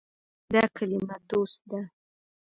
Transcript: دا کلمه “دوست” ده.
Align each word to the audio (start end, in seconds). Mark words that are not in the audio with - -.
دا 0.53 0.63
کلمه 0.75 1.15
“دوست” 1.29 1.61
ده. 1.69 1.81